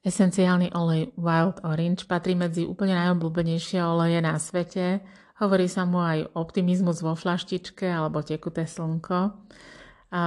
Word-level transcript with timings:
Esenciálny 0.00 0.72
olej 0.72 1.12
Wild 1.20 1.60
Orange 1.60 2.08
patrí 2.08 2.32
medzi 2.32 2.64
úplne 2.64 2.96
najobľúbenejšie 2.96 3.84
oleje 3.84 4.24
na 4.24 4.32
svete. 4.40 5.04
Hovorí 5.44 5.68
sa 5.68 5.84
mu 5.84 6.00
aj 6.00 6.40
optimizmus 6.40 7.04
vo 7.04 7.12
flaštičke 7.12 7.84
alebo 7.84 8.24
tekuté 8.24 8.64
slnko. 8.64 9.18
A 10.16 10.20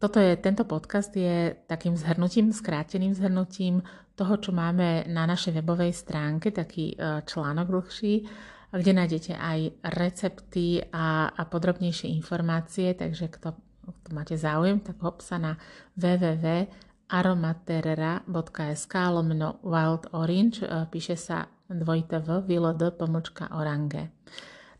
toto 0.00 0.16
je, 0.16 0.40
tento 0.40 0.64
podcast 0.64 1.12
je 1.12 1.52
takým 1.68 1.92
zhrnutím, 2.00 2.48
skráteným 2.48 3.12
zhrnutím 3.12 3.84
toho, 4.16 4.40
čo 4.40 4.56
máme 4.56 5.04
na 5.12 5.28
našej 5.28 5.60
webovej 5.60 5.92
stránke, 5.92 6.48
taký 6.48 6.96
e, 6.96 7.20
článok 7.20 7.68
dlhší, 7.68 8.24
kde 8.72 8.92
nájdete 8.96 9.36
aj 9.36 9.84
recepty 10.00 10.80
a, 10.88 11.28
a 11.28 11.42
podrobnejšie 11.44 12.08
informácie, 12.16 12.96
takže 12.96 13.28
kto, 13.28 13.52
kto 13.84 14.08
máte 14.16 14.40
záujem, 14.40 14.80
tak 14.80 14.96
hop 15.04 15.20
sa 15.20 15.36
na 15.36 15.60
www 16.00 16.88
aromaterra.sk 17.10 18.94
lomeno 19.10 19.58
Wild 19.66 20.14
Orange, 20.14 20.62
e, 20.62 20.86
píše 20.86 21.18
sa 21.18 21.50
dvojité 21.66 22.22
v, 22.22 22.46
d 22.74 22.82
pomočka 22.94 23.50
orange. 23.54 24.10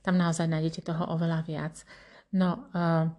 Tam 0.01 0.17
naozaj 0.17 0.47
nájdete 0.47 0.81
toho 0.87 1.11
oveľa 1.13 1.43
viac. 1.45 1.83
No, 2.33 2.71
e, 2.71 3.11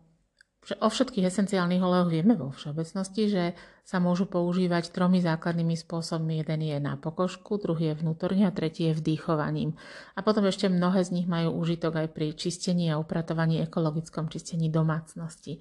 o 0.78 0.88
všetkých 0.88 1.26
esenciálnych 1.26 1.82
olejoch 1.82 2.10
vieme 2.14 2.38
vo 2.38 2.54
všeobecnosti, 2.54 3.24
že 3.28 3.44
sa 3.82 3.98
môžu 3.98 4.30
používať 4.30 4.94
tromi 4.94 5.18
základnými 5.18 5.74
spôsobmi. 5.74 6.38
Jeden 6.38 6.62
je 6.62 6.78
na 6.78 6.96
pokožku, 7.02 7.58
druhý 7.58 7.92
je 7.92 8.00
vnútorne 8.00 8.46
a 8.46 8.54
tretí 8.54 8.88
je 8.88 8.94
vdýchovaním. 8.94 9.74
A 10.14 10.22
potom 10.22 10.46
ešte 10.46 10.70
mnohé 10.70 11.02
z 11.02 11.18
nich 11.18 11.28
majú 11.28 11.58
úžitok 11.58 12.06
aj 12.06 12.08
pri 12.14 12.38
čistení 12.38 12.94
a 12.94 13.02
upratovaní 13.02 13.58
ekologickom 13.66 14.30
čistení 14.30 14.70
domácnosti. 14.70 15.60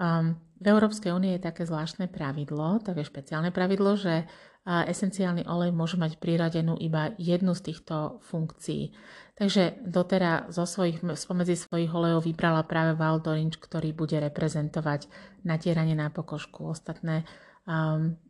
V 0.00 0.64
Európskej 0.64 1.12
únie 1.12 1.36
je 1.36 1.44
také 1.44 1.68
zvláštne 1.68 2.08
pravidlo, 2.08 2.80
také 2.80 3.04
špeciálne 3.04 3.52
pravidlo, 3.52 4.00
že 4.00 4.24
esenciálny 4.64 5.48
olej 5.48 5.72
môže 5.72 5.96
mať 5.96 6.20
priradenú 6.20 6.76
iba 6.76 7.12
jednu 7.16 7.56
z 7.56 7.72
týchto 7.72 8.20
funkcií. 8.28 8.92
Takže 9.40 9.80
doteraz 9.88 10.52
zo 10.52 10.68
svojich, 10.68 11.00
spomedzi 11.16 11.56
svojich 11.56 11.88
olejov 11.88 12.28
vybrala 12.28 12.60
práve 12.68 12.92
Wild 12.92 13.24
Orange, 13.24 13.56
ktorý 13.56 13.96
bude 13.96 14.20
reprezentovať 14.20 15.08
natieranie 15.48 15.96
na 15.96 16.12
pokožku. 16.12 16.68
Ostatné 16.68 17.24
um, 17.64 18.20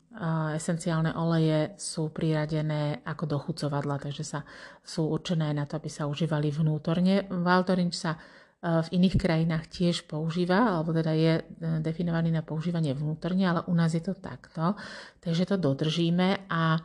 esenciálne 0.54 1.10
oleje 1.18 1.74
sú 1.82 2.14
priradené 2.14 3.02
ako 3.02 3.26
dochucovadla, 3.26 3.98
takže 3.98 4.22
sa, 4.22 4.46
sú 4.86 5.10
určené 5.10 5.50
na 5.50 5.66
to, 5.66 5.82
aby 5.82 5.90
sa 5.90 6.06
užívali 6.06 6.54
vnútorne. 6.54 7.26
Wild 7.26 7.74
Orange 7.74 7.98
sa 7.98 8.14
v 8.60 8.88
iných 8.92 9.16
krajinách 9.16 9.72
tiež 9.72 10.04
používa, 10.04 10.76
alebo 10.76 10.92
teda 10.92 11.16
je 11.16 11.32
e, 11.40 11.42
definovaný 11.80 12.28
na 12.28 12.44
používanie 12.44 12.92
vnútorne, 12.92 13.48
ale 13.48 13.60
u 13.64 13.72
nás 13.72 13.96
je 13.96 14.04
to 14.04 14.12
takto. 14.12 14.76
Takže 15.24 15.48
to 15.48 15.56
dodržíme 15.56 16.44
a 16.52 16.76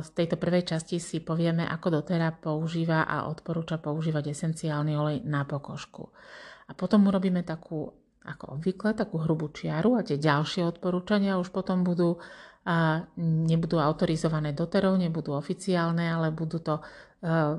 z 0.00 0.08
tejto 0.16 0.40
prvej 0.40 0.64
časti 0.64 0.96
si 0.96 1.20
povieme, 1.20 1.68
ako 1.68 2.00
dotera 2.00 2.32
používa 2.32 3.04
a 3.04 3.28
odporúča 3.28 3.76
používať 3.76 4.32
esenciálny 4.32 4.96
olej 4.96 5.18
na 5.28 5.44
pokožku. 5.44 6.08
A 6.64 6.72
potom 6.72 7.04
urobíme 7.04 7.44
takú, 7.44 7.92
ako 8.24 8.56
obvykle, 8.56 8.96
takú 8.96 9.20
hrubú 9.20 9.52
čiaru 9.52 10.00
a 10.00 10.06
tie 10.06 10.16
ďalšie 10.16 10.64
odporúčania 10.64 11.36
už 11.36 11.52
potom 11.52 11.84
budú 11.84 12.16
a 12.60 13.08
nebudú 13.16 13.80
autorizované 13.80 14.52
doterov, 14.52 15.00
nebudú 15.00 15.32
oficiálne, 15.32 16.12
ale 16.12 16.28
budú 16.28 16.60
to, 16.60 16.76
e, 16.76 16.82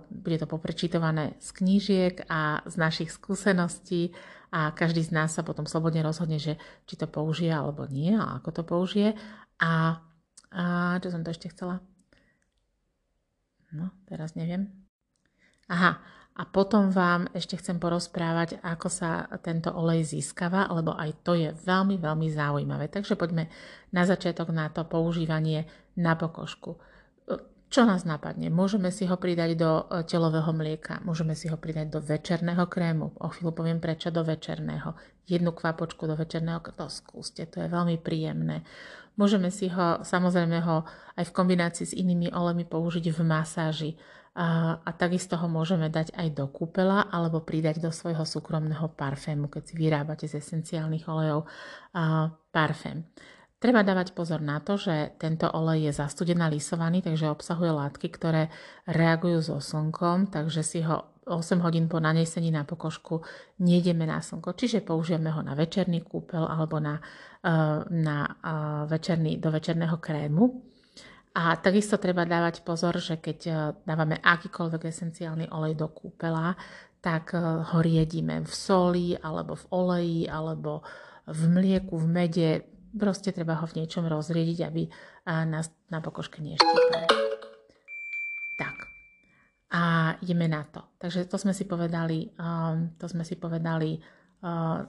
bude 0.09 0.38
to 0.42 0.50
poprečítované 0.50 1.38
z 1.38 1.50
knížiek 1.54 2.26
a 2.26 2.66
z 2.66 2.76
našich 2.81 3.14
skúseností 3.14 4.09
a 4.50 4.73
každý 4.73 5.06
z 5.06 5.14
nás 5.14 5.38
sa 5.38 5.45
potom 5.45 5.70
slobodne 5.70 6.02
rozhodne, 6.02 6.42
že 6.42 6.58
či 6.90 6.98
to 6.98 7.06
použije 7.06 7.53
alebo 7.53 7.86
nie 7.86 8.18
a 8.18 8.42
ako 8.42 8.50
to 8.52 8.64
použije. 8.66 9.09
A, 9.62 10.02
a 10.50 10.64
čo 10.98 11.14
som 11.14 11.22
to 11.22 11.30
ešte 11.30 11.53
chcela? 11.53 11.80
No, 13.72 13.94
teraz 14.09 14.36
neviem. 14.36 14.68
Aha, 15.72 16.03
a 16.36 16.41
potom 16.50 16.91
vám 16.91 17.30
ešte 17.31 17.56
chcem 17.62 17.80
porozprávať, 17.80 18.59
ako 18.66 18.88
sa 18.91 19.30
tento 19.46 19.72
olej 19.72 20.03
získava, 20.03 20.68
lebo 20.74 20.97
aj 20.97 21.22
to 21.24 21.38
je 21.38 21.53
veľmi, 21.53 22.02
veľmi 22.02 22.28
zaujímavé. 22.34 22.90
Takže 22.90 23.14
poďme 23.16 23.47
na 23.94 24.03
začiatok 24.03 24.52
na 24.52 24.68
to 24.74 24.84
používanie 24.84 25.69
na 25.96 26.18
pokožku. 26.18 26.81
Čo 27.72 27.88
nás 27.88 28.04
napadne? 28.04 28.52
Môžeme 28.52 28.92
si 28.92 29.08
ho 29.08 29.16
pridať 29.16 29.56
do 29.56 29.88
e, 29.88 30.04
telového 30.04 30.52
mlieka, 30.52 31.00
môžeme 31.08 31.40
si 31.40 31.48
ho 31.48 31.56
pridať 31.56 31.88
do 31.88 32.04
večerného 32.04 32.68
krému. 32.68 33.16
O 33.24 33.32
chvíľu 33.32 33.56
poviem 33.56 33.80
prečo 33.80 34.12
do 34.12 34.28
večerného. 34.28 34.92
Jednu 35.24 35.56
kvapočku 35.56 36.04
do 36.04 36.20
večerného, 36.20 36.59
to 36.59 36.92
skúste, 36.92 37.48
to 37.48 37.64
je 37.64 37.72
veľmi 37.72 37.96
príjemné. 38.04 38.68
Môžeme 39.16 39.48
si 39.48 39.72
ho, 39.72 40.04
samozrejme 40.04 40.59
ho 40.68 40.84
aj 41.16 41.24
v 41.24 41.36
kombinácii 41.36 41.86
s 41.88 41.96
inými 41.96 42.36
olejmi 42.36 42.68
použiť 42.68 43.08
v 43.08 43.20
masáži 43.24 43.92
a, 44.36 44.76
a 44.84 44.90
takisto 44.92 45.40
ho 45.40 45.48
môžeme 45.48 45.88
dať 45.88 46.12
aj 46.12 46.28
do 46.36 46.52
kúpela 46.52 47.08
alebo 47.08 47.40
pridať 47.40 47.80
do 47.80 47.92
svojho 47.96 48.28
súkromného 48.28 48.92
parfému, 49.00 49.48
keď 49.48 49.64
si 49.64 49.74
vyrábate 49.80 50.28
z 50.28 50.44
esenciálnych 50.44 51.08
olejov 51.08 51.48
a, 51.96 52.36
parfém. 52.52 53.08
Treba 53.61 53.85
dávať 53.85 54.17
pozor 54.17 54.41
na 54.41 54.57
to, 54.57 54.73
že 54.73 55.13
tento 55.22 55.45
olej 55.45 55.94
je 55.94 56.01
zastudená 56.01 56.49
lisovaný, 56.49 57.05
takže 57.05 57.29
obsahuje 57.29 57.69
látky, 57.69 58.09
ktoré 58.09 58.49
reagujú 58.89 59.38
so 59.45 59.57
slnkom, 59.61 60.33
takže 60.33 60.66
si 60.66 60.81
ho 60.81 61.22
8 61.29 61.61
hodín 61.61 61.85
po 61.85 62.01
nanesení 62.01 62.49
na 62.49 62.66
pokožku 62.66 63.22
nejdeme 63.61 64.09
na 64.09 64.17
slnko. 64.17 64.57
Čiže 64.57 64.81
použijeme 64.81 65.29
ho 65.29 65.45
na 65.45 65.53
večerný 65.53 66.01
kúpel 66.01 66.41
alebo 66.41 66.81
na, 66.81 66.97
na 67.94 68.17
večerný, 68.89 69.38
do 69.38 69.53
večerného 69.53 70.01
krému. 70.01 70.66
A 71.38 71.55
takisto 71.61 72.01
treba 72.01 72.25
dávať 72.25 72.66
pozor, 72.66 72.99
že 72.99 73.16
keď 73.16 73.39
e, 73.47 73.51
dávame 73.88 74.19
akýkoľvek 74.19 74.83
esenciálny 74.83 75.47
olej 75.47 75.79
do 75.79 75.88
kúpela, 75.88 76.59
tak 76.99 77.31
ho 77.39 77.79
riedíme 77.79 78.43
v 78.43 78.51
soli, 78.51 79.16
alebo 79.16 79.55
v 79.55 79.66
oleji, 79.72 80.22
alebo 80.28 80.83
v 81.31 81.41
mlieku, 81.47 81.95
v 81.95 82.07
mede. 82.11 82.49
Proste 82.91 83.31
treba 83.31 83.56
ho 83.59 83.66
v 83.68 83.84
niečom 83.84 84.03
rozriediť, 84.03 84.59
aby 84.68 84.84
nás 85.47 85.72
na 85.88 86.03
pokožke 86.03 86.44
neštípal. 86.44 87.07
Tak. 88.59 88.78
A 89.72 89.81
ideme 90.19 90.52
na 90.52 90.68
to. 90.68 90.84
Takže 91.00 91.25
to 91.31 91.40
sme 91.40 91.56
si 91.56 91.63
povedali, 91.63 92.35
um, 92.35 92.91
to 93.00 93.07
sme 93.07 93.24
si 93.24 93.40
povedali. 93.40 94.03
Uh, 94.44 94.84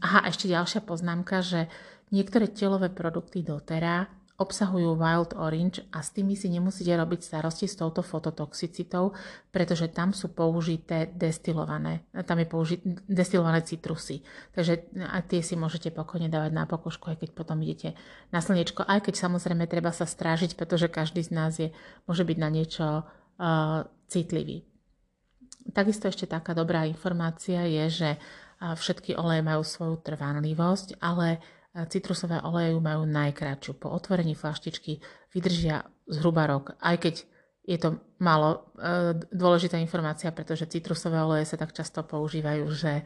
aha, 0.00 0.20
ešte 0.26 0.48
ďalšia 0.48 0.80
poznámka, 0.82 1.44
že 1.44 1.68
niektoré 2.08 2.48
telové 2.48 2.88
produkty 2.88 3.44
dotera 3.44 4.08
obsahujú 4.42 4.98
Wild 4.98 5.38
Orange 5.38 5.86
a 5.94 6.02
s 6.02 6.10
tými 6.10 6.34
si 6.34 6.50
nemusíte 6.50 6.90
robiť 6.90 7.22
starosti 7.22 7.70
s 7.70 7.78
touto 7.78 8.02
fototoxicitou, 8.02 9.14
pretože 9.54 9.86
tam 9.94 10.10
sú 10.10 10.34
použité 10.34 11.14
destilované, 11.14 12.02
tam 12.26 12.42
je 12.42 12.46
použité 12.50 12.82
destilované 13.06 13.62
citrusy. 13.62 14.26
Takže 14.52 14.90
aj 14.98 15.22
tie 15.30 15.40
si 15.46 15.54
môžete 15.54 15.94
pokojne 15.94 16.26
dávať 16.26 16.50
na 16.50 16.66
pokožku, 16.66 17.14
aj 17.14 17.22
keď 17.22 17.30
potom 17.38 17.62
idete 17.62 17.94
na 18.34 18.42
slnečko, 18.42 18.82
aj 18.82 19.06
keď 19.06 19.14
samozrejme 19.22 19.70
treba 19.70 19.94
sa 19.94 20.04
strážiť, 20.04 20.58
pretože 20.58 20.90
každý 20.90 21.22
z 21.22 21.30
nás 21.30 21.52
je, 21.62 21.70
môže 22.10 22.26
byť 22.26 22.38
na 22.42 22.48
niečo 22.50 22.86
uh, 23.06 23.86
citlivý. 24.10 24.66
Takisto 25.70 26.10
ešte 26.10 26.26
taká 26.26 26.58
dobrá 26.58 26.82
informácia 26.90 27.62
je, 27.70 27.86
že 27.86 28.10
všetky 28.62 29.18
oleje 29.18 29.42
majú 29.42 29.62
svoju 29.66 30.06
trvanlivosť, 30.06 31.02
ale 31.02 31.42
citrusové 31.88 32.44
oleje 32.44 32.76
majú 32.76 33.08
najkračšiu. 33.08 33.80
Po 33.80 33.88
otvorení 33.88 34.36
flaštičky 34.36 35.00
vydržia 35.32 35.88
zhruba 36.04 36.44
rok, 36.44 36.76
aj 36.84 36.96
keď 37.00 37.14
je 37.62 37.78
to 37.78 38.02
málo 38.18 38.74
e, 38.74 39.14
dôležitá 39.30 39.78
informácia, 39.78 40.34
pretože 40.34 40.66
citrusové 40.66 41.22
oleje 41.22 41.46
sa 41.46 41.56
tak 41.56 41.70
často 41.70 42.02
používajú, 42.02 42.66
že 42.74 42.92
e, 43.00 43.04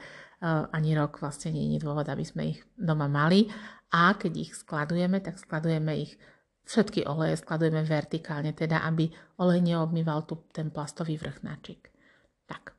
ani 0.49 0.97
rok 0.97 1.21
vlastne 1.21 1.53
nie 1.53 1.77
je 1.77 1.85
dôvod, 1.85 2.09
aby 2.09 2.25
sme 2.25 2.57
ich 2.57 2.65
doma 2.75 3.05
mali. 3.07 3.53
A 3.93 4.17
keď 4.17 4.33
ich 4.49 4.53
skladujeme, 4.57 5.21
tak 5.21 5.37
skladujeme 5.39 5.93
ich 6.01 6.17
všetky 6.67 7.07
oleje 7.07 7.39
skladujeme 7.39 7.87
vertikálne, 7.87 8.51
teda 8.51 8.83
aby 8.83 9.07
olej 9.39 9.63
neobmýval 9.63 10.27
tu 10.27 10.43
ten 10.51 10.75
plastový 10.75 11.15
vrchnáčik. 11.15 11.95
Tak. 12.51 12.75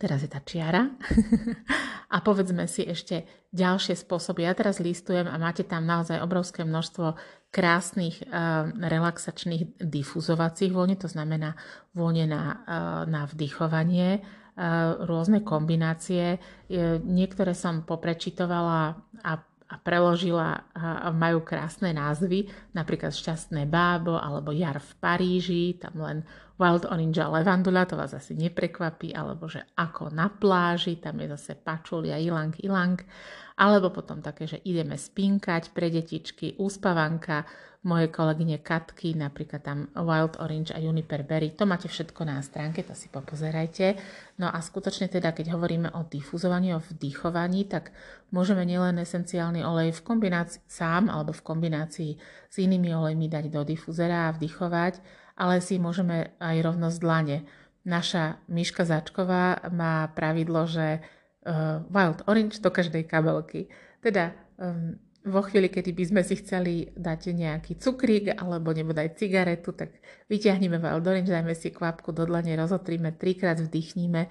Teraz 0.00 0.24
je 0.24 0.30
tá 0.32 0.40
čiara. 0.40 0.88
a 2.06 2.16
povedzme 2.22 2.70
si 2.70 2.86
ešte 2.86 3.26
ďalšie 3.50 3.98
spôsoby. 3.98 4.46
Ja 4.46 4.54
teraz 4.54 4.78
listujem 4.78 5.26
a 5.26 5.34
máte 5.40 5.66
tam 5.66 5.86
naozaj 5.88 6.22
obrovské 6.22 6.62
množstvo 6.62 7.18
krásnych 7.50 8.22
uh, 8.26 8.68
relaxačných 8.70 9.80
difuzovacích 9.80 10.70
vône, 10.70 10.94
to 10.94 11.08
znamená 11.08 11.56
vône 11.96 12.28
na, 12.28 12.62
uh, 12.62 13.02
na 13.08 13.26
vdychovanie, 13.26 14.20
uh, 14.20 15.02
rôzne 15.02 15.42
kombinácie. 15.42 16.38
Niektoré 17.02 17.56
som 17.56 17.82
poprečitovala 17.82 18.98
a 19.24 19.32
a 19.66 19.82
preložila 19.82 20.62
a 20.78 21.10
majú 21.10 21.42
krásne 21.42 21.90
názvy, 21.90 22.46
napríklad 22.70 23.10
Šťastné 23.10 23.66
bábo 23.66 24.14
alebo 24.14 24.54
Jar 24.54 24.78
v 24.78 24.92
Paríži, 25.02 25.74
tam 25.82 26.06
len 26.06 26.18
wild 26.56 26.88
orange 26.88 27.20
a 27.20 27.28
levandula, 27.28 27.84
to 27.84 27.96
vás 27.96 28.16
asi 28.16 28.32
neprekvapí, 28.32 29.12
alebo 29.12 29.48
že 29.48 29.64
ako 29.76 30.12
na 30.12 30.32
pláži, 30.32 30.96
tam 30.96 31.20
je 31.20 31.28
zase 31.36 31.56
pačulia, 31.56 32.16
ilang, 32.16 32.56
ilang, 32.64 32.96
alebo 33.56 33.92
potom 33.92 34.20
také, 34.20 34.48
že 34.48 34.60
ideme 34.64 34.96
spinkať 34.96 35.72
pre 35.72 35.88
detičky, 35.88 36.56
úspavanka, 36.60 37.44
moje 37.86 38.10
kolegyne 38.10 38.58
Katky, 38.66 39.14
napríklad 39.14 39.62
tam 39.62 39.86
Wild 39.94 40.42
Orange 40.42 40.74
a 40.74 40.82
Juniper 40.82 41.22
Berry. 41.22 41.54
To 41.54 41.70
máte 41.70 41.86
všetko 41.86 42.26
na 42.26 42.42
stránke, 42.42 42.82
to 42.82 42.98
si 42.98 43.06
popozerajte. 43.06 43.94
No 44.42 44.50
a 44.50 44.58
skutočne 44.58 45.06
teda, 45.06 45.30
keď 45.30 45.54
hovoríme 45.54 45.94
o 45.94 46.02
difuzovaní, 46.02 46.74
o 46.74 46.82
vdychovaní, 46.82 47.70
tak 47.70 47.94
môžeme 48.34 48.66
nielen 48.66 48.98
esenciálny 48.98 49.62
olej 49.62 49.94
v 49.94 50.00
kombinácii 50.02 50.66
sám 50.66 51.06
alebo 51.06 51.30
v 51.30 51.46
kombinácii 51.46 52.12
s 52.50 52.56
inými 52.58 52.90
olejmi 52.90 53.30
dať 53.30 53.54
do 53.54 53.62
difuzera 53.62 54.28
a 54.28 54.34
vdychovať, 54.34 54.98
ale 55.36 55.60
si 55.60 55.76
môžeme 55.76 56.32
aj 56.40 56.56
rovno 56.64 56.88
z 56.88 56.98
dlane. 56.98 57.36
Naša 57.86 58.42
Miška 58.50 58.82
Začková 58.82 59.70
má 59.70 60.10
pravidlo, 60.10 60.66
že 60.66 60.98
uh, 60.98 61.84
Wild 61.92 62.26
Orange 62.26 62.58
do 62.58 62.72
každej 62.72 63.06
kabelky. 63.06 63.70
Teda 64.02 64.34
um, 64.58 64.98
vo 65.26 65.42
chvíli, 65.42 65.70
kedy 65.70 65.90
by 65.94 66.04
sme 66.06 66.22
si 66.22 66.34
chceli 66.38 66.90
dať 66.94 67.34
nejaký 67.34 67.78
cukrík 67.78 68.34
alebo 68.34 68.70
nebodaj 68.70 69.18
cigaretu, 69.18 69.74
tak 69.74 69.98
vyťahneme 70.30 70.78
Valdorinč, 70.78 71.30
dajme 71.30 71.54
si 71.54 71.74
kvapku 71.74 72.14
do 72.14 72.26
dlane, 72.26 72.54
rozotríme, 72.54 73.14
trikrát 73.18 73.58
vdychníme 73.58 74.22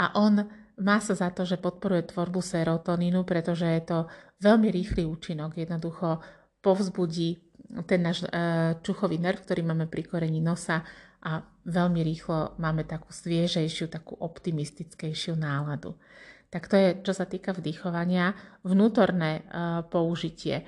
a 0.00 0.04
on 0.16 0.48
má 0.78 1.02
sa 1.02 1.12
za 1.12 1.28
to, 1.34 1.42
že 1.42 1.60
podporuje 1.60 2.06
tvorbu 2.14 2.40
serotonínu, 2.40 3.26
pretože 3.26 3.66
je 3.66 3.82
to 3.82 3.98
veľmi 4.40 4.70
rýchly 4.70 5.02
účinok. 5.04 5.58
Jednoducho 5.58 6.22
povzbudí 6.62 7.47
ten 7.84 8.00
náš 8.00 8.24
e, 8.24 8.28
čuchový 8.80 9.20
nerv, 9.20 9.44
ktorý 9.44 9.60
máme 9.60 9.84
pri 9.84 10.08
korení 10.08 10.40
nosa 10.40 10.84
a 11.20 11.42
veľmi 11.66 12.00
rýchlo 12.00 12.56
máme 12.62 12.86
takú 12.86 13.10
sviežejšiu, 13.10 13.90
takú 13.90 14.16
optimistickejšiu 14.16 15.34
náladu. 15.34 15.98
Tak 16.48 16.64
to 16.64 16.80
je, 16.80 16.88
čo 17.04 17.12
sa 17.12 17.28
týka 17.28 17.52
vdychovania, 17.52 18.32
vnútorné 18.64 19.44
uh, 19.44 19.84
použitie. 19.84 20.64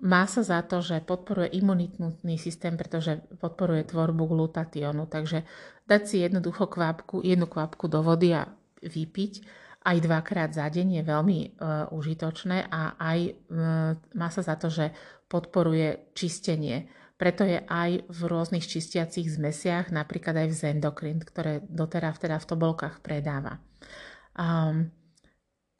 Má 0.00 0.24
sa 0.24 0.40
za 0.40 0.64
to, 0.64 0.80
že 0.80 1.04
podporuje 1.04 1.60
imunitný 1.60 2.40
systém, 2.40 2.72
pretože 2.80 3.20
podporuje 3.36 3.84
tvorbu 3.84 4.32
glutatiónu. 4.32 5.04
Takže 5.12 5.44
dať 5.84 6.02
si 6.08 6.16
jednoducho 6.24 6.72
kvapku, 6.72 7.20
jednu 7.20 7.44
kvapku 7.44 7.84
do 7.92 8.00
vody 8.00 8.32
a 8.32 8.48
vypiť 8.80 9.32
aj 9.80 9.96
dvakrát 10.04 10.52
za 10.52 10.68
deň 10.68 11.00
je 11.00 11.02
veľmi 11.04 11.38
uh, 11.40 11.88
užitočné 11.92 12.68
a 12.68 13.00
aj 13.00 13.18
uh, 13.24 13.32
má 14.12 14.28
sa 14.28 14.44
za 14.44 14.56
to, 14.60 14.68
že 14.68 14.92
podporuje 15.30 16.10
čistenie. 16.18 16.90
Preto 17.14 17.46
je 17.46 17.62
aj 17.62 18.10
v 18.10 18.20
rôznych 18.26 18.66
čistiacich 18.66 19.30
zmesiach, 19.30 19.94
napríklad 19.94 20.42
aj 20.42 20.48
v 20.50 20.58
Zendokrin, 20.58 21.20
ktoré 21.22 21.62
doteraz 21.68 22.18
teda 22.18 22.42
v 22.42 22.48
tobolkách 22.48 22.98
predáva. 23.04 23.62
Um, 24.34 24.90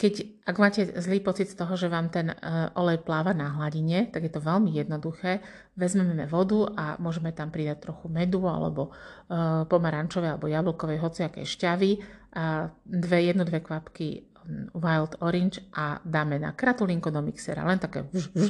keď, 0.00 0.14
ak 0.49 0.56
máte 0.56 0.82
zlý 0.97 1.20
pocit 1.20 1.52
z 1.52 1.61
toho, 1.61 1.76
že 1.76 1.93
vám 1.93 2.08
ten 2.08 2.32
uh, 2.32 2.73
olej 2.73 3.05
pláva 3.05 3.37
na 3.37 3.52
hladine, 3.61 4.08
tak 4.08 4.25
je 4.25 4.32
to 4.32 4.41
veľmi 4.41 4.73
jednoduché. 4.73 5.44
Vezmeme 5.76 6.25
vodu 6.25 6.73
a 6.73 6.85
môžeme 6.97 7.37
tam 7.37 7.52
pridať 7.52 7.85
trochu 7.85 8.08
medu 8.08 8.49
alebo 8.49 8.88
uh, 8.88 9.69
pomarančové 9.69 10.32
alebo 10.32 10.49
jablkovej 10.49 11.05
hociakej 11.05 11.44
šťavy 11.44 11.91
a 12.32 12.73
dve, 12.88 13.29
jednu, 13.29 13.44
dve 13.44 13.61
kvapky 13.61 14.25
mm, 14.25 14.73
wild 14.73 15.20
orange 15.20 15.61
a 15.76 16.00
dáme 16.00 16.41
na 16.41 16.56
kratulinko 16.56 17.12
do 17.12 17.20
mixera, 17.20 17.69
len 17.69 17.76
také 17.76 18.08
vž, 18.08 18.25
vž, 18.32 18.49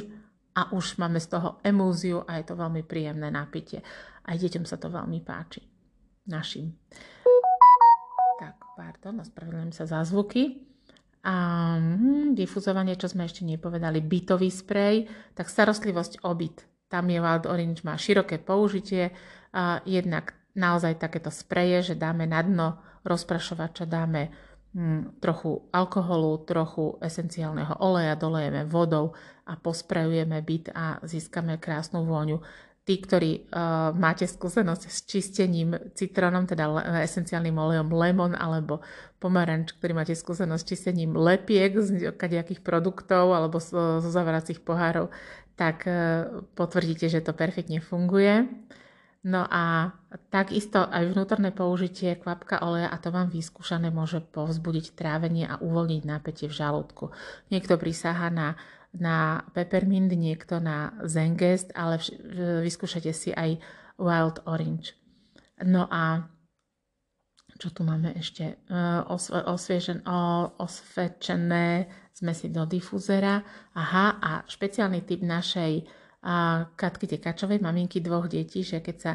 a 0.55 0.71
už 0.75 0.99
máme 0.99 1.19
z 1.19 1.27
toho 1.31 1.49
emúziu 1.63 2.23
a 2.27 2.39
je 2.39 2.45
to 2.47 2.59
veľmi 2.59 2.83
príjemné 2.83 3.31
napitie. 3.31 3.79
Aj 4.27 4.35
deťom 4.35 4.67
sa 4.67 4.75
to 4.75 4.91
veľmi 4.91 5.23
páči. 5.23 5.63
Našim. 6.27 6.75
Tak, 8.37 8.55
pardon, 8.77 9.21
ospravedlňujem 9.23 9.73
sa 9.73 9.85
za 9.89 10.05
zvuky 10.05 10.71
a 11.21 11.35
hm, 11.77 12.33
difuzovanie, 12.33 12.97
čo 12.97 13.09
sme 13.09 13.25
ešte 13.25 13.45
nepovedali, 13.45 14.01
bytový 14.01 14.49
sprej, 14.49 15.05
tak 15.37 15.49
starostlivosť 15.49 16.25
o 16.25 16.33
byt. 16.33 16.65
Tam 16.89 17.07
je 17.07 17.21
Wild 17.21 17.45
Orange 17.47 17.87
má 17.87 17.95
široké 17.95 18.41
použitie, 18.41 19.15
a 19.51 19.83
jednak 19.83 20.35
naozaj 20.55 20.99
takéto 20.99 21.27
spreje, 21.27 21.93
že 21.93 21.95
dáme 21.99 22.23
na 22.27 22.39
dno 22.43 22.67
rozprašovača, 23.03 23.87
dáme 23.87 24.31
trochu 25.19 25.67
alkoholu, 25.75 26.47
trochu 26.47 26.95
esenciálneho 27.03 27.75
oleja, 27.83 28.15
dolejeme 28.15 28.63
vodou 28.63 29.11
a 29.43 29.59
posprejujeme 29.59 30.39
byt 30.39 30.71
a 30.71 31.03
získame 31.03 31.59
krásnu 31.59 32.07
vôňu 32.07 32.39
tí, 32.81 32.97
ktorí 32.97 33.31
uh, 33.51 33.93
máte 33.93 34.25
skúsenosť 34.25 34.83
s 34.89 34.97
čistením 35.05 35.77
citrónom, 35.93 36.49
teda 36.49 36.65
esenciálnym 37.05 37.53
olejom 37.53 37.93
lemon 37.93 38.33
alebo 38.33 38.81
pomaranč, 39.21 39.77
ktorý 39.77 39.93
máte 39.93 40.15
skúsenosť 40.17 40.61
s 40.65 40.69
čistením 40.73 41.13
lepiek 41.13 41.77
z 41.77 42.09
nejakých 42.09 42.65
produktov 42.65 43.37
alebo 43.37 43.61
zo 43.61 44.01
zavracích 44.01 44.65
pohárov, 44.65 45.13
tak 45.53 45.85
uh, 45.85 46.41
potvrdíte, 46.57 47.05
že 47.05 47.21
to 47.21 47.37
perfektne 47.37 47.83
funguje. 47.83 48.49
No 49.21 49.45
a 49.45 49.93
takisto 50.33 50.81
aj 50.81 51.13
vnútorné 51.13 51.53
použitie 51.53 52.17
kvapka 52.17 52.65
oleja, 52.65 52.89
a 52.89 52.97
to 52.97 53.13
vám 53.13 53.29
vyskúšané, 53.29 53.93
môže 53.93 54.17
povzbudiť 54.17 54.97
trávenie 54.97 55.45
a 55.45 55.61
uvoľniť 55.61 56.03
napätie 56.09 56.49
v 56.49 56.57
žalúdku. 56.57 57.13
Niekto 57.53 57.77
prisáha 57.77 58.33
na 58.33 58.57
na 58.91 59.47
peppermint, 59.55 60.11
niekto 60.11 60.59
na 60.59 60.91
zengest, 61.07 61.71
ale 61.71 61.95
vyskúšajte 62.67 63.11
si 63.15 63.31
aj 63.31 63.55
wild 63.95 64.43
orange. 64.43 64.99
No 65.63 65.87
a 65.87 66.27
čo 67.55 67.71
tu 67.71 67.87
máme 67.87 68.11
ešte? 68.19 68.59
Osviežen, 69.47 70.03
osvečené 70.59 71.87
si 72.11 72.47
do 72.51 72.67
difuzera. 72.67 73.39
Aha, 73.79 74.19
a 74.19 74.31
špeciálny 74.43 75.07
typ 75.07 75.23
našej 75.23 75.87
Katky 76.77 77.09
Tekačovej, 77.09 77.57
maminky 77.57 77.97
dvoch 77.97 78.29
detí, 78.29 78.61
že 78.61 78.77
keď 78.77 78.97
sa 78.97 79.11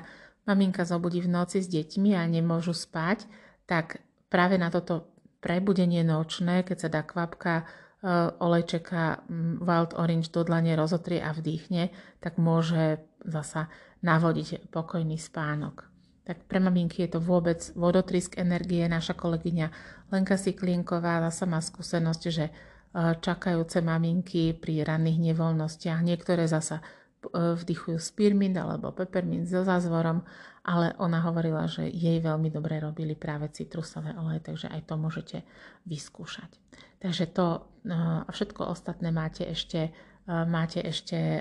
maminka 0.46 0.82
zobudí 0.82 1.22
v 1.22 1.30
noci 1.30 1.62
s 1.62 1.70
deťmi 1.70 2.18
a 2.18 2.26
nemôžu 2.26 2.74
spať, 2.74 3.30
tak 3.66 4.02
práve 4.26 4.58
na 4.58 4.74
toto 4.74 5.06
prebudenie 5.38 6.02
nočné, 6.02 6.66
keď 6.66 6.76
sa 6.76 6.88
dá 6.90 7.06
kvapka 7.06 7.66
Eh, 8.06 8.30
olejčeka 8.38 9.26
Wild 9.58 9.98
Orange 9.98 10.30
do 10.30 10.46
dlane 10.46 10.78
rozotrie 10.78 11.18
a 11.18 11.34
vdýchne, 11.34 11.90
tak 12.22 12.38
môže 12.38 13.02
zasa 13.26 13.66
navodiť 14.06 14.70
pokojný 14.70 15.18
spánok. 15.18 15.90
Tak 16.22 16.46
pre 16.46 16.62
maminky 16.62 17.02
je 17.02 17.16
to 17.16 17.24
vôbec 17.24 17.58
vodotrisk 17.74 18.38
energie. 18.38 18.86
Naša 18.86 19.16
kolegyňa 19.18 19.66
Lenka 20.14 20.38
Siklienková 20.38 21.18
zasa 21.26 21.50
má 21.50 21.58
skúsenosť, 21.58 22.22
že 22.30 22.54
čakajúce 22.96 23.84
maminky 23.84 24.56
pri 24.56 24.80
ranných 24.80 25.32
nevoľnostiach, 25.32 26.00
niektoré 26.00 26.48
zasa 26.48 26.80
eh, 26.80 27.54
vdychujú 27.54 28.00
spirmint 28.00 28.56
alebo 28.56 28.92
peppermint 28.96 29.44
so 29.44 29.60
zázvorom, 29.60 30.24
ale 30.66 30.96
ona 30.98 31.22
hovorila, 31.22 31.70
že 31.70 31.86
jej 31.86 32.18
veľmi 32.18 32.50
dobre 32.50 32.80
robili 32.82 33.14
práve 33.14 33.52
citrusové 33.54 34.16
oleje, 34.18 34.50
takže 34.50 34.66
aj 34.72 34.80
to 34.88 34.94
môžete 34.98 35.38
vyskúšať. 35.86 36.50
Takže 36.98 37.30
to 37.30 37.62
a 37.86 38.26
všetko 38.26 38.66
ostatné 38.66 39.14
máte 39.14 39.46
ešte, 39.46 39.94
máte 40.26 40.82
ešte 40.82 41.38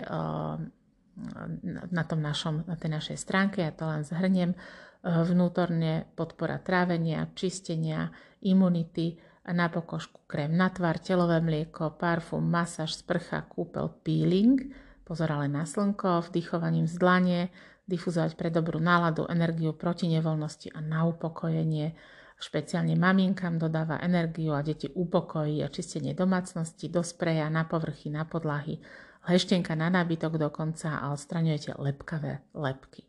na, 1.90 2.04
tom 2.06 2.22
našom, 2.22 2.70
na 2.70 2.78
tej 2.78 2.94
našej 2.94 3.18
stránke, 3.18 3.66
ja 3.66 3.74
to 3.74 3.90
len 3.90 4.06
zhrniem, 4.06 4.54
vnútorne 5.02 6.06
podpora 6.14 6.62
trávenia, 6.62 7.30
čistenia, 7.34 8.14
imunity, 8.46 9.18
na 9.54 9.70
pokožku 9.70 10.22
krém 10.28 10.58
na 10.58 10.70
tvar, 10.70 10.98
telové 10.98 11.42
mlieko, 11.42 11.90
parfum, 11.90 12.42
masáž, 12.42 12.94
sprcha, 12.94 13.42
kúpel, 13.42 13.90
peeling, 14.02 14.74
pozor 15.04 15.32
ale 15.32 15.48
na 15.48 15.66
slnko, 15.66 16.30
vdychovaním 16.30 16.88
z 16.88 16.96
dlane, 16.98 17.42
difuzovať 17.86 18.34
pre 18.34 18.50
dobrú 18.50 18.82
náladu, 18.82 19.30
energiu 19.30 19.74
proti 19.74 20.10
nevoľnosti 20.10 20.74
a 20.74 20.82
na 20.82 21.06
upokojenie, 21.06 21.94
Špeciálne 22.36 23.00
maminkám 23.00 23.56
dodáva 23.56 24.04
energiu 24.04 24.52
a 24.52 24.60
deti 24.60 24.92
upokojí 24.92 25.64
a 25.64 25.72
čistenie 25.72 26.12
domácnosti, 26.12 26.92
do 26.92 27.00
spreja, 27.00 27.48
na 27.48 27.64
povrchy, 27.64 28.12
na 28.12 28.28
podlahy, 28.28 28.84
leštenka 29.24 29.72
na 29.76 29.88
nábytok 29.88 30.36
dokonca 30.36 31.00
a 31.00 31.16
odstraňujete 31.16 31.80
lepkavé 31.80 32.44
lepky. 32.52 33.08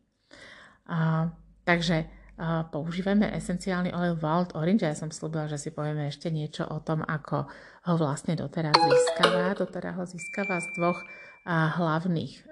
A, 0.86 1.26
takže 1.66 2.06
používame 2.68 3.32
esenciálny 3.32 3.96
olej 3.96 4.20
Wild 4.20 4.52
Orange. 4.52 4.84
Ja 4.84 4.92
som 4.92 5.08
slúbila, 5.08 5.48
že 5.48 5.56
si 5.56 5.72
povieme 5.72 6.12
ešte 6.12 6.28
niečo 6.28 6.68
o 6.68 6.84
tom, 6.84 7.00
ako 7.00 7.48
ho 7.86 7.94
vlastne 7.94 8.34
doteraz 8.34 8.74
získava. 8.74 9.54
Doteraz 9.54 9.94
ho 9.96 10.04
získava 10.04 10.58
z 10.58 10.68
dvoch 10.74 11.00
hlavných 11.46 12.42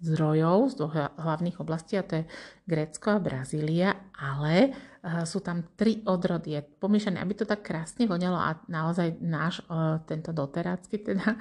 zdrojov, 0.00 0.58
z 0.72 0.74
dvoch 0.80 0.96
hlavných 1.20 1.60
oblastí, 1.60 2.00
a 2.00 2.02
to 2.02 2.24
je 2.24 2.24
Grécko 2.64 3.20
a 3.20 3.22
Brazília, 3.22 3.92
ale 4.16 4.72
sú 5.28 5.44
tam 5.44 5.68
tri 5.76 6.00
odrody. 6.08 6.56
Je 6.56 6.64
pomiešané, 6.64 7.20
aby 7.20 7.36
to 7.36 7.44
tak 7.44 7.60
krásne 7.60 8.08
voňalo 8.08 8.40
a 8.40 8.56
naozaj 8.72 9.20
náš 9.20 9.60
tento 10.08 10.32
doterácky 10.32 11.04
teda 11.04 11.36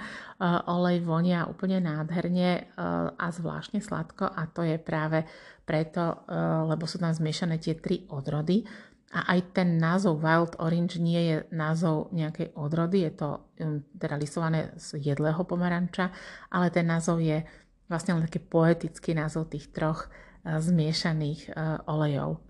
olej 0.67 0.99
vonia 1.07 1.47
úplne 1.47 1.79
nádherne 1.79 2.67
a 3.15 3.27
zvláštne 3.31 3.79
sladko 3.79 4.27
a 4.27 4.51
to 4.51 4.67
je 4.67 4.75
práve 4.75 5.23
preto, 5.63 6.27
lebo 6.67 6.83
sú 6.83 6.99
tam 6.99 7.15
zmiešané 7.15 7.55
tie 7.63 7.79
tri 7.79 8.03
odrody. 8.11 8.67
A 9.15 9.39
aj 9.39 9.55
ten 9.55 9.79
názov 9.79 10.19
Wild 10.19 10.59
Orange 10.59 10.99
nie 10.99 11.31
je 11.31 11.35
názov 11.55 12.11
nejakej 12.11 12.51
odrody, 12.59 13.07
je 13.07 13.13
to 13.15 13.29
um, 13.63 13.79
teda 13.95 14.19
lisované 14.19 14.75
z 14.75 14.99
jedlého 14.99 15.39
pomaranča, 15.47 16.11
ale 16.51 16.67
ten 16.75 16.83
názov 16.83 17.23
je 17.23 17.39
vlastne 17.87 18.19
len 18.19 18.27
taký 18.27 18.43
poetický 18.43 19.15
názov 19.15 19.47
tých 19.47 19.71
troch 19.71 20.11
uh, 20.11 20.59
zmiešaných 20.59 21.55
uh, 21.55 21.87
olejov. 21.87 22.43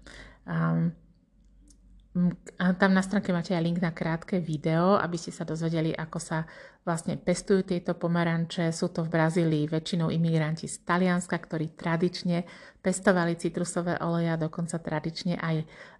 Um, 0.49 0.97
a 2.57 2.73
tam 2.73 2.91
na 2.97 3.03
stránke 3.05 3.29
máte 3.29 3.53
aj 3.53 3.63
link 3.63 3.79
na 3.79 3.93
krátke 3.93 4.41
video, 4.41 4.97
aby 4.97 5.17
ste 5.19 5.29
sa 5.29 5.45
dozvedeli, 5.45 5.93
ako 5.93 6.17
sa 6.17 6.43
vlastne 6.87 7.19
pestujú 7.19 7.67
tieto 7.67 7.93
pomaranče. 7.99 8.71
Sú 8.71 8.89
to 8.89 9.03
v 9.03 9.13
Brazílii 9.13 9.67
väčšinou 9.67 10.07
imigranti 10.07 10.71
z 10.71 10.87
Talianska, 10.87 11.35
ktorí 11.35 11.75
tradične 11.75 12.47
pestovali 12.79 13.35
citrusové 13.35 13.99
oleje 13.99 14.29
a 14.31 14.39
dokonca 14.39 14.79
tradične 14.79 15.35
aj 15.35 15.55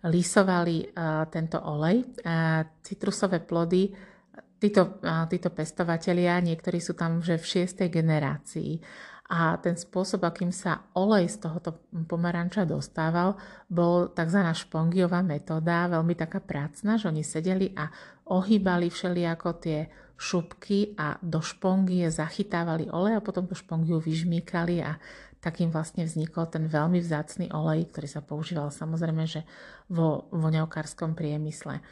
lisovali 0.08 0.88
uh, 0.88 1.28
tento 1.28 1.60
olej. 1.60 2.08
Uh, 2.24 2.64
citrusové 2.80 3.44
plody, 3.44 3.92
títo, 4.64 5.04
uh, 5.04 5.28
títo 5.28 5.52
pestovatelia, 5.52 6.40
niektorí 6.40 6.80
sú 6.80 6.96
tam 6.96 7.20
že 7.20 7.36
v 7.36 7.46
šiestej 7.46 7.92
generácii 7.92 8.72
a 9.28 9.60
ten 9.60 9.76
spôsob, 9.76 10.24
akým 10.24 10.56
sa 10.56 10.88
olej 10.96 11.28
z 11.28 11.44
tohoto 11.44 11.76
pomaranča 12.08 12.64
dostával, 12.64 13.36
bol 13.68 14.08
tzv. 14.16 14.40
špongiová 14.56 15.20
metóda, 15.20 15.92
veľmi 15.92 16.16
taká 16.16 16.40
prácna, 16.40 16.96
že 16.96 17.12
oni 17.12 17.28
sedeli 17.28 17.76
a 17.76 17.92
ohýbali 18.32 18.88
všelijako 18.88 19.50
tie 19.60 19.92
šupky 20.16 20.96
a 20.96 21.20
do 21.20 21.44
špongie 21.44 22.08
zachytávali 22.08 22.88
olej 22.88 23.20
a 23.20 23.26
potom 23.26 23.46
tú 23.46 23.54
špongiu 23.54 24.00
vyžmýkali 24.00 24.80
a 24.82 24.96
takým 25.44 25.70
vlastne 25.70 26.08
vznikol 26.08 26.50
ten 26.50 26.66
veľmi 26.66 26.98
vzácný 27.04 27.54
olej, 27.54 27.92
ktorý 27.94 28.08
sa 28.10 28.26
používal 28.26 28.74
samozrejme, 28.74 29.28
že 29.28 29.46
vo 29.92 30.26
voňavkárskom 30.34 31.14
priemysle. 31.14 31.84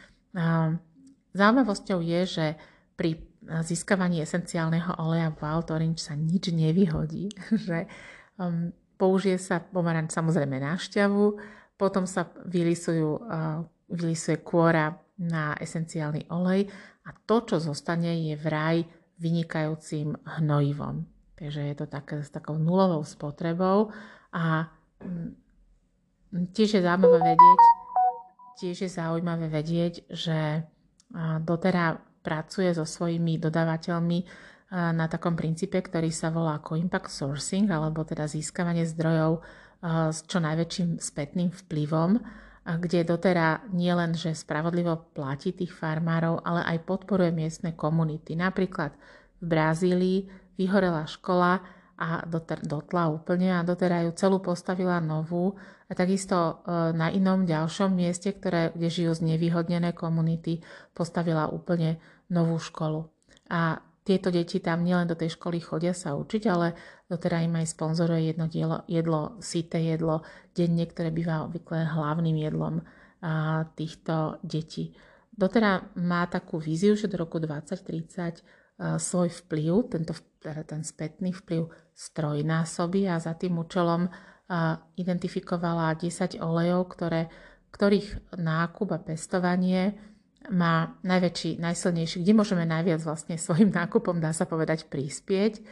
Zaujímavosťou 1.36 2.00
je, 2.00 2.22
že 2.26 2.46
pri 2.96 3.20
získavaní 3.62 4.22
esenciálneho 4.22 4.98
oleja 5.00 5.30
Wild 5.34 5.68
Orange 5.72 6.02
sa 6.02 6.18
nič 6.18 6.50
nevyhodí, 6.50 7.30
že 7.68 7.86
um, 8.38 8.74
použije 8.98 9.38
sa 9.38 9.62
pomaranč 9.62 10.16
samozrejme 10.16 10.58
na 10.60 10.76
šťavu, 10.80 11.38
potom 11.76 12.08
sa 12.08 12.32
vylisujú, 12.48 13.10
uh, 13.22 13.62
vylisuje 13.92 14.42
kôra 14.42 14.96
na 15.20 15.56
esenciálny 15.60 16.28
olej 16.32 16.68
a 17.06 17.14
to, 17.14 17.44
čo 17.46 17.58
zostane, 17.62 18.12
je 18.32 18.36
vraj 18.40 18.84
vynikajúcim 19.20 20.16
hnojivom. 20.40 21.08
Takže 21.36 21.62
je 21.72 21.76
to 21.76 21.86
také, 21.88 22.24
s 22.24 22.32
takou 22.32 22.56
nulovou 22.56 23.04
spotrebou 23.04 23.92
a 24.32 24.72
um, 25.04 25.36
tiež 26.56 26.80
je 26.80 26.82
zaujímavé 26.84 27.36
vedieť, 27.36 27.62
tiež 28.60 28.78
je 28.88 28.92
zaujímavé 28.92 29.48
vedieť, 29.52 29.94
že 30.08 30.64
uh, 30.64 31.40
pracuje 32.26 32.74
so 32.74 32.82
svojimi 32.82 33.38
dodávateľmi 33.38 34.20
eh, 34.20 34.28
na 34.74 35.06
takom 35.06 35.38
princípe, 35.38 35.78
ktorý 35.78 36.10
sa 36.10 36.34
volá 36.34 36.58
co-impact 36.58 37.14
sourcing, 37.14 37.70
alebo 37.70 38.02
teda 38.02 38.26
získavanie 38.26 38.90
zdrojov 38.90 39.40
eh, 39.40 40.10
s 40.10 40.26
čo 40.26 40.42
najväčším 40.42 40.98
spätným 40.98 41.54
vplyvom, 41.54 42.18
kde 42.66 43.06
dotera 43.06 43.62
nielen, 43.70 44.18
že 44.18 44.34
spravodlivo 44.34 45.14
platí 45.14 45.54
tých 45.54 45.70
farmárov, 45.70 46.42
ale 46.42 46.66
aj 46.66 46.90
podporuje 46.90 47.30
miestne 47.30 47.78
komunity. 47.78 48.34
Napríklad 48.34 48.90
v 49.38 49.46
Brazílii 49.46 50.20
vyhorela 50.58 51.06
škola 51.06 51.62
a 51.96 52.28
dotla 52.66 53.08
úplne 53.08 53.56
a 53.56 53.64
dotera 53.64 54.04
ju 54.04 54.12
celú 54.12 54.44
postavila 54.44 55.00
novú 55.00 55.56
a 55.88 55.94
takisto 55.96 56.66
eh, 56.66 56.92
na 56.92 57.08
inom 57.14 57.48
ďalšom 57.48 57.96
mieste, 57.96 58.36
ktoré, 58.36 58.76
kde 58.76 58.90
žijú 58.92 59.16
znevýhodnené 59.16 59.96
komunity, 59.96 60.60
postavila 60.92 61.48
úplne 61.48 62.02
novú 62.30 62.58
školu. 62.62 63.06
A 63.52 63.82
tieto 64.06 64.30
deti 64.30 64.62
tam 64.62 64.86
nielen 64.86 65.10
do 65.10 65.18
tej 65.18 65.34
školy 65.34 65.58
chodia 65.62 65.94
sa 65.94 66.14
učiť, 66.14 66.44
ale 66.46 66.78
doteraz 67.10 67.42
im 67.46 67.58
aj 67.58 67.74
sponzoruje 67.74 68.34
jedno 68.34 68.46
dielo, 68.46 68.86
jedlo, 68.86 69.42
síte 69.42 69.82
jedlo 69.82 70.22
denne, 70.54 70.86
ktoré 70.86 71.10
býva 71.10 71.46
obvykle 71.50 71.90
hlavným 71.90 72.38
jedlom 72.38 72.86
a, 73.26 73.66
týchto 73.74 74.38
detí. 74.46 74.94
Doteraz 75.34 75.90
má 75.98 76.30
takú 76.30 76.62
víziu, 76.62 76.94
že 76.94 77.10
do 77.10 77.18
roku 77.20 77.42
2030 77.42 78.46
svoj 79.00 79.32
vplyv, 79.32 79.88
tento, 79.88 80.14
teda 80.44 80.64
ten 80.68 80.84
spätný 80.84 81.32
vplyv 81.32 81.72
strojnásobí 81.96 83.08
a 83.08 83.20
za 83.24 83.36
tým 83.36 83.56
účelom 83.56 84.12
identifikovala 85.00 85.96
10 85.96 86.44
olejov, 86.44 86.92
ktoré, 86.92 87.32
ktorých 87.72 88.36
nákup 88.36 88.90
a 88.94 89.00
pestovanie 89.00 89.96
má 90.52 90.98
najväčší, 91.02 91.58
najsilnejší, 91.62 92.22
kde 92.22 92.34
môžeme 92.38 92.64
najviac 92.68 93.02
vlastne 93.02 93.36
svojim 93.40 93.72
nákupom, 93.72 94.20
dá 94.20 94.34
sa 94.36 94.46
povedať, 94.50 94.90
prispieť. 94.90 95.64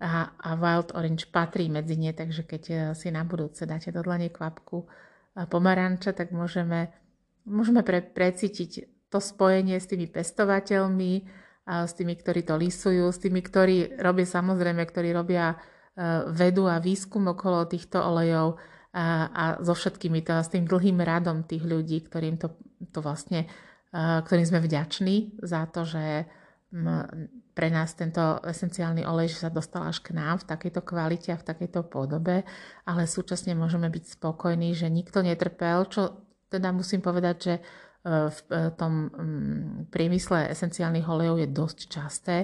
A, 0.00 0.32
a 0.32 0.56
Wild 0.56 0.96
Orange 0.96 1.28
patrí 1.28 1.68
medzi 1.68 2.00
ne, 2.00 2.16
takže 2.16 2.48
keď 2.48 2.62
e, 2.68 2.74
si 2.96 3.12
na 3.12 3.20
budúce 3.20 3.68
dáte 3.68 3.92
do 3.92 4.00
dlane 4.00 4.32
kvapku 4.32 4.88
pomaranča, 5.30 6.16
tak 6.16 6.32
môžeme, 6.32 6.90
môžeme 7.44 7.84
pre, 7.84 8.00
precítiť 8.02 8.88
to 9.12 9.18
spojenie 9.20 9.78
s 9.78 9.86
tými 9.86 10.08
pestovateľmi, 10.08 11.40
a 11.70 11.86
s 11.86 11.94
tými, 11.94 12.18
ktorí 12.18 12.42
to 12.42 12.58
lisujú, 12.58 13.06
s 13.14 13.22
tými, 13.22 13.46
ktorí 13.46 14.02
robia 14.02 14.26
samozrejme, 14.26 14.82
ktorí 14.82 15.14
robia 15.14 15.54
e, 15.54 15.56
vedu 16.34 16.66
a 16.66 16.82
výskum 16.82 17.30
okolo 17.30 17.68
týchto 17.70 18.02
olejov 18.02 18.58
a, 18.90 19.30
a 19.30 19.44
so 19.62 19.78
všetkými, 19.78 20.26
to, 20.26 20.42
s 20.42 20.50
tým 20.50 20.66
dlhým 20.66 20.98
radom 20.98 21.46
tých 21.46 21.62
ľudí, 21.62 22.02
ktorým 22.10 22.42
to, 22.42 22.58
to 22.90 22.98
vlastne 22.98 23.46
ktorým 23.90 24.46
sme 24.46 24.62
vďační 24.62 25.42
za 25.42 25.66
to, 25.66 25.82
že 25.82 26.30
pre 27.50 27.68
nás 27.68 27.98
tento 27.98 28.38
esenciálny 28.46 29.02
olej 29.02 29.34
že 29.34 29.42
sa 29.46 29.50
dostal 29.50 29.90
až 29.90 29.98
k 29.98 30.14
nám 30.14 30.38
v 30.38 30.48
takejto 30.48 30.80
kvalite 30.86 31.34
a 31.34 31.40
v 31.40 31.46
takejto 31.50 31.90
podobe, 31.90 32.46
ale 32.86 33.10
súčasne 33.10 33.58
môžeme 33.58 33.90
byť 33.90 34.16
spokojní, 34.16 34.72
že 34.78 34.86
nikto 34.86 35.26
netrpel, 35.26 35.82
čo 35.90 36.22
teda 36.46 36.70
musím 36.70 37.02
povedať, 37.02 37.36
že 37.42 37.54
v 38.00 38.38
e, 38.48 38.72
tom 38.80 39.12
mm, 39.12 39.92
priemysle 39.92 40.48
esenciálnych 40.48 41.04
olejov 41.04 41.36
je 41.44 41.48
dosť 41.52 41.78
časté, 41.84 42.36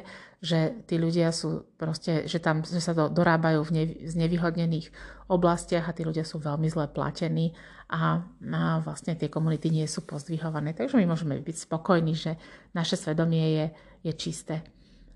že 0.44 0.84
tí 0.84 1.00
ľudia 1.00 1.32
sú 1.32 1.64
proste, 1.80 2.28
že 2.28 2.44
tam 2.44 2.60
že 2.60 2.76
sa 2.76 2.92
to 2.92 3.08
dorábajú 3.08 3.64
v 3.64 3.70
nev, 3.72 3.88
znevýhodnených 4.04 4.92
oblastiach 5.32 5.88
a 5.88 5.96
tí 5.96 6.04
ľudia 6.04 6.28
sú 6.28 6.44
veľmi 6.44 6.68
zle 6.68 6.92
platení 6.92 7.56
a, 7.88 8.20
a 8.20 8.62
vlastne 8.84 9.16
tie 9.16 9.32
komunity 9.32 9.72
nie 9.72 9.88
sú 9.88 10.04
pozdvihované. 10.04 10.76
Takže 10.76 11.00
my 11.00 11.08
môžeme 11.08 11.40
byť 11.40 11.56
spokojní, 11.56 12.12
že 12.12 12.36
naše 12.76 13.00
svedomie 13.00 13.56
je, 13.56 13.66
je 14.04 14.12
čisté. 14.12 14.60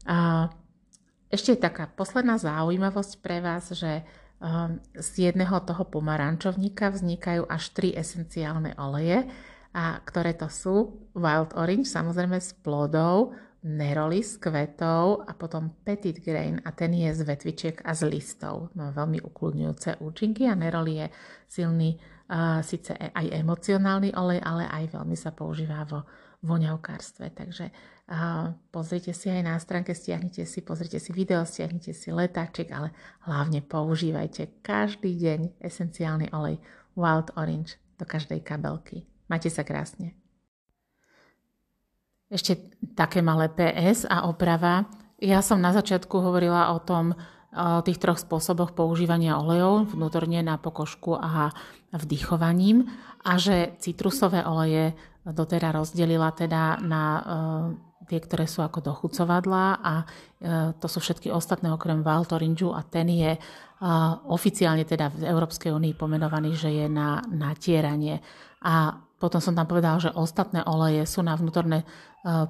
A 0.09 0.49
ešte 1.29 1.53
je 1.53 1.61
taká 1.61 1.85
posledná 1.85 2.41
zaujímavosť 2.41 3.21
pre 3.21 3.45
vás, 3.45 3.77
že 3.77 4.09
um, 4.41 4.81
z 4.97 5.31
jedného 5.31 5.61
toho 5.69 5.85
pomarančovníka 5.85 6.91
vznikajú 6.91 7.45
až 7.45 7.77
tri 7.77 7.93
esenciálne 7.93 8.73
oleje 8.81 9.29
a 9.71 10.03
ktoré 10.03 10.35
to 10.35 10.50
sú 10.50 11.07
wild 11.15 11.55
orange, 11.55 11.87
samozrejme 11.87 12.43
z 12.43 12.50
plodov, 12.59 13.35
neroli 13.61 14.25
z 14.25 14.41
kvetov 14.41 15.29
a 15.29 15.37
potom 15.37 15.71
petit 15.85 16.17
grain 16.25 16.59
a 16.65 16.73
ten 16.73 16.97
je 16.97 17.12
z 17.12 17.21
vetvičiek 17.29 17.77
a 17.85 17.93
z 17.93 18.09
listov. 18.09 18.73
Má 18.73 18.89
veľmi 18.91 19.21
ukludňujúce 19.21 20.00
účinky 20.00 20.49
a 20.49 20.57
neroli 20.57 21.05
je 21.05 21.07
silný 21.45 22.00
uh, 22.33 22.65
síce 22.65 22.97
aj 22.97 23.27
emocionálny 23.37 24.17
olej, 24.17 24.41
ale 24.41 24.65
aj 24.65 24.97
veľmi 24.97 25.17
sa 25.17 25.37
používa 25.37 25.85
vo 25.85 26.09
voňavkárstve. 26.41 27.37
Takže 27.37 27.69
uh, 27.69 28.57
pozrite 28.73 29.12
si 29.12 29.29
aj 29.29 29.43
na 29.45 29.61
stránke, 29.61 29.93
stiahnite 29.93 30.49
si, 30.49 30.65
pozrite 30.65 30.97
si 30.97 31.12
video, 31.12 31.45
stiahnite 31.45 31.93
si 31.93 32.09
letáček, 32.09 32.73
ale 32.73 32.97
hlavne 33.29 33.61
používajte 33.61 34.65
každý 34.65 35.21
deň 35.21 35.61
esenciálny 35.61 36.33
olej 36.33 36.57
Wild 36.97 37.37
Orange 37.37 37.77
do 38.00 38.09
každej 38.09 38.41
kabelky. 38.41 39.05
Majte 39.31 39.47
sa 39.47 39.63
krásne. 39.63 40.19
Ešte 42.27 42.59
také 42.99 43.23
malé 43.23 43.47
PS 43.47 44.11
a 44.11 44.27
oprava. 44.27 44.91
Ja 45.23 45.39
som 45.39 45.63
na 45.63 45.71
začiatku 45.71 46.19
hovorila 46.19 46.75
o 46.75 46.83
tom, 46.83 47.15
o 47.51 47.83
tých 47.83 47.99
troch 48.03 48.19
spôsoboch 48.19 48.75
používania 48.75 49.39
olejov, 49.39 49.95
vnútorne 49.95 50.43
na 50.43 50.59
pokožku 50.59 51.15
a 51.15 51.55
vdychovaním 51.95 52.91
a 53.23 53.39
že 53.39 53.75
citrusové 53.83 54.43
oleje 54.47 54.95
dotera 55.27 55.75
rozdelila 55.75 56.31
teda 56.35 56.79
na 56.83 57.03
tie, 58.07 58.19
ktoré 58.23 58.47
sú 58.47 58.63
ako 58.63 58.83
dochucovadlá 58.83 59.67
a 59.83 59.95
to 60.79 60.87
sú 60.87 61.03
všetky 61.03 61.31
ostatné 61.31 61.71
okrem 61.75 62.03
Orange 62.07 62.71
a 62.71 62.83
ten 62.87 63.11
je 63.11 63.35
oficiálne 64.31 64.87
teda 64.87 65.11
v 65.11 65.27
Európskej 65.27 65.75
únii 65.75 65.99
pomenovaný, 65.99 66.55
že 66.55 66.71
je 66.71 66.87
na 66.87 67.23
natieranie. 67.31 68.23
A 68.63 68.95
potom 69.21 69.37
som 69.37 69.53
tam 69.53 69.69
povedala, 69.69 70.00
že 70.00 70.17
ostatné 70.17 70.65
oleje 70.65 71.05
sú 71.05 71.21
na 71.21 71.37
vnútorné 71.37 71.85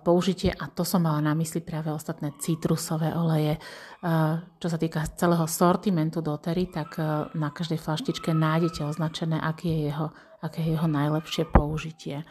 použitie 0.06 0.54
a 0.54 0.70
to 0.70 0.86
som 0.86 1.02
mala 1.02 1.18
na 1.18 1.34
mysli 1.34 1.62
práve 1.62 1.90
ostatné 1.90 2.30
citrusové 2.38 3.10
oleje. 3.10 3.58
Čo 4.58 4.68
sa 4.70 4.78
týka 4.78 5.02
celého 5.18 5.46
sortimentu 5.50 6.22
dotery, 6.22 6.70
tak 6.70 6.94
na 7.34 7.50
každej 7.50 7.78
flaštičke 7.82 8.30
nájdete 8.30 8.86
označené, 8.86 9.42
aký 9.42 9.66
je 9.66 9.78
jeho, 9.90 10.14
aké 10.42 10.62
je 10.62 10.78
jeho 10.78 10.86
najlepšie 10.86 11.50
použitie. 11.50 12.22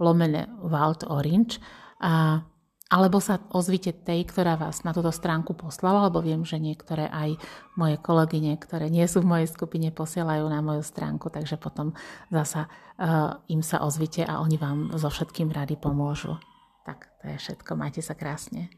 lomene 0.00 0.48
Wild 0.64 1.04
Orange. 1.06 1.60
A 1.98 2.46
alebo 2.88 3.20
sa 3.20 3.38
ozvite 3.52 3.92
tej, 3.92 4.24
ktorá 4.24 4.56
vás 4.56 4.80
na 4.80 4.96
túto 4.96 5.12
stránku 5.12 5.52
poslala, 5.52 6.08
lebo 6.08 6.24
viem, 6.24 6.40
že 6.42 6.56
niektoré 6.56 7.12
aj 7.12 7.36
moje 7.76 8.00
kolegyne, 8.00 8.56
ktoré 8.56 8.88
nie 8.88 9.04
sú 9.04 9.20
v 9.22 9.30
mojej 9.38 9.48
skupine, 9.48 9.92
posielajú 9.92 10.48
na 10.48 10.64
moju 10.64 10.80
stránku, 10.80 11.28
takže 11.28 11.60
potom 11.60 11.92
zasa 12.32 12.66
uh, 12.66 13.38
im 13.52 13.60
sa 13.60 13.84
ozvite 13.84 14.24
a 14.24 14.40
oni 14.40 14.56
vám 14.56 14.96
so 14.96 15.12
všetkým 15.12 15.52
rady 15.52 15.76
pomôžu. 15.76 16.40
Tak 16.88 17.06
to 17.20 17.28
je 17.28 17.36
všetko, 17.36 17.76
majte 17.76 18.00
sa 18.00 18.16
krásne. 18.16 18.66